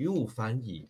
[0.00, 0.88] 于物反矣，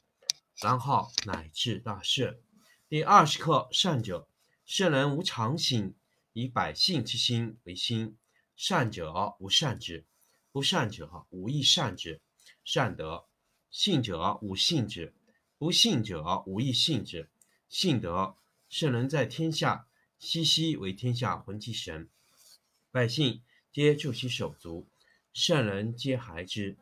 [0.63, 2.41] 然后乃至大顺。
[2.89, 4.29] 第二十课：善者，
[4.65, 5.97] 圣人无常心，
[6.33, 8.17] 以百姓之心为心。
[8.55, 10.07] 善者无善之，
[10.53, 12.21] 不善者无亦善之。
[12.65, 13.27] 善德，
[13.69, 15.13] 信者无信之，
[15.59, 17.29] 不信者无亦信之。
[17.69, 18.37] 信德，
[18.69, 19.89] 圣人在天下，
[20.21, 22.09] 熙熙为天下浑其神，
[22.93, 24.87] 百姓皆助其手足，
[25.33, 26.79] 圣人皆孩之。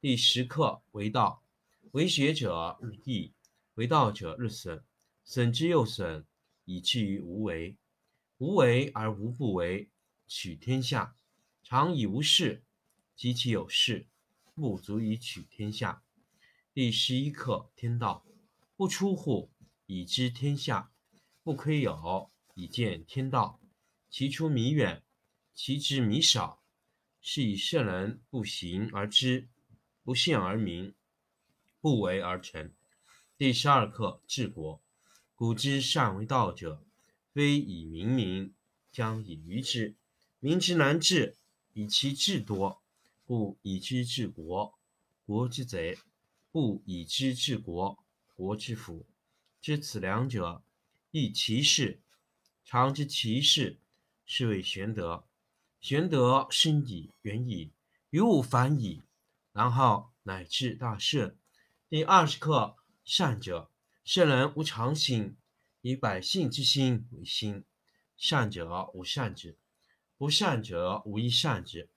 [0.00, 1.40] 第十课：为道。
[1.92, 3.34] 为学者日益，
[3.74, 4.82] 为道者日损，
[5.24, 6.24] 损之又损，
[6.64, 7.76] 以至于无为。
[8.38, 9.90] 无为而无不为，
[10.26, 11.14] 取天下
[11.62, 12.64] 常以无事，
[13.14, 14.06] 及其有事，
[14.54, 16.02] 不足以取天下。
[16.72, 18.24] 第十一课天道，
[18.74, 19.52] 不出户，
[19.84, 20.90] 以知天下；
[21.42, 23.60] 不窥有，以见天道。
[24.08, 25.02] 其出弥远，
[25.52, 26.62] 其知弥少。
[27.20, 29.50] 是以圣人不行而知，
[30.02, 30.94] 不见而明。
[31.82, 32.72] 不为而成。
[33.36, 34.80] 第十二课治国。
[35.34, 36.80] 古之善为道者，
[37.32, 38.54] 非以明民，
[38.92, 39.96] 将以愚之。
[40.38, 41.36] 民之难治，
[41.72, 42.80] 以其智多，
[43.26, 44.78] 故以知治国，
[45.26, 45.96] 国之贼；
[46.52, 47.98] 不以知治国，
[48.36, 49.04] 国之福。
[49.60, 50.62] 知此两者，
[51.10, 52.00] 亦其事。
[52.64, 53.80] 常知其事，
[54.24, 55.24] 是谓玄德。
[55.80, 57.72] 玄德深矣，远矣，
[58.10, 59.02] 于物反矣，
[59.52, 61.36] 然后乃至大顺。
[61.92, 63.70] 第二十课：善者，
[64.02, 65.36] 圣人无常心，
[65.82, 67.64] 以百姓之心为心。
[68.16, 69.58] 善者无善之，
[70.16, 71.90] 不善者无亦善之。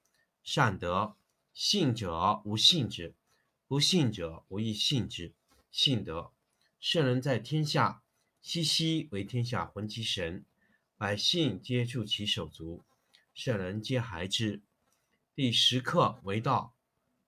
[0.43, 1.15] 善德，
[1.53, 3.15] 信者无信之，
[3.69, 5.33] 不信者无亦信之。
[5.71, 6.33] 信德，
[6.81, 8.03] 圣人在天下，
[8.41, 10.43] 熙熙为天下浑其神，
[10.97, 12.83] 百姓皆助其手足，
[13.33, 14.61] 圣人皆孩之。
[15.33, 16.75] 第十课：为道，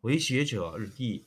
[0.02, 1.27] 为学者日益。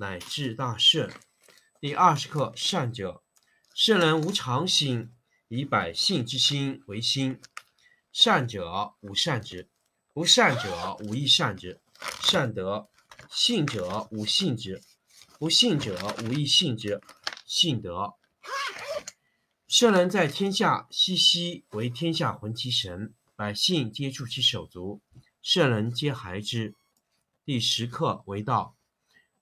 [0.00, 1.10] 乃至大圣。
[1.80, 3.24] 第二十课：善者，
[3.74, 5.10] 圣人无常心，
[5.48, 7.40] 以百姓之心为心。
[8.12, 9.68] 善者无善之，
[10.12, 11.80] 不善者无亦善之。
[12.22, 12.88] 善德，
[13.28, 14.80] 信者无信之，
[15.36, 17.00] 不信者无亦信之。
[17.44, 18.14] 信德，
[19.66, 25.02] 圣人在天下，熙熙为天下浑其神，百姓皆助其手足，
[25.42, 26.76] 圣人皆孩之。
[27.44, 28.77] 第十课：为道。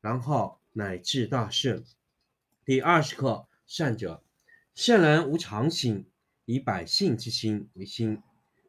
[0.00, 1.84] 然后乃至大顺。
[2.64, 3.46] 第二十课。
[3.66, 4.24] 善者，
[4.74, 6.04] 圣人无常心，
[6.44, 8.20] 以百姓之心为心。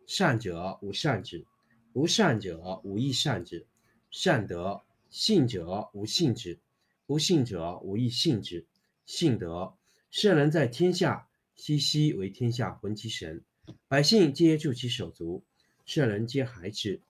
[0.06, 1.44] 善者无善之，
[1.92, 3.66] 不善者无亦善之。
[4.12, 6.60] 善德，信者无信之，
[7.07, 8.68] 不信者无亦信之。
[9.07, 9.75] 信德，
[10.12, 13.44] 圣人在天下，熙熙为天下浑其神，
[13.88, 15.44] 百姓皆助其手足，
[15.83, 17.01] 圣人皆孩之。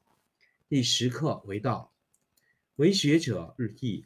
[0.69, 1.91] 第十课为道，
[2.77, 4.05] 为学者日益，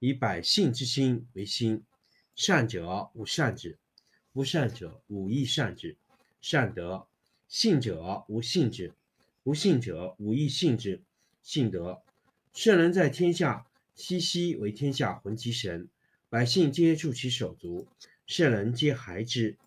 [0.00, 1.84] 以百姓之心为心。
[2.34, 3.78] 善者无善之，
[4.32, 5.96] 不善者无亦善之。
[6.40, 7.06] 善德，
[7.46, 8.94] 信者无信之，
[9.42, 11.02] 不信者无亦信之。
[11.42, 12.02] 信德，
[12.52, 15.88] 圣人在天下，熙熙为天下浑其神，
[16.28, 17.86] 百姓皆助其手足，
[18.26, 19.58] 圣人皆孩之。